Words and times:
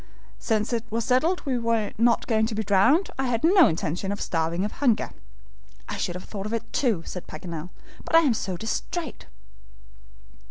"Since 0.39 0.73
it 0.73 0.83
was 0.89 1.05
settled 1.05 1.45
we 1.45 1.59
were 1.59 1.91
not 1.95 2.25
going 2.25 2.47
to 2.47 2.55
be 2.55 2.63
drowned, 2.63 3.11
I 3.19 3.27
had 3.27 3.43
no 3.43 3.67
intention 3.67 4.11
of 4.11 4.19
starving 4.19 4.65
of 4.65 4.71
hunger." 4.71 5.11
"I 5.87 5.97
should 5.97 6.15
have 6.15 6.23
thought 6.23 6.47
of 6.47 6.53
it, 6.53 6.63
too," 6.73 7.03
said 7.05 7.27
Paganel, 7.27 7.69
"but 8.03 8.15
I 8.15 8.21
am 8.21 8.33
so 8.33 8.57
DISTRAIT." 8.57 9.27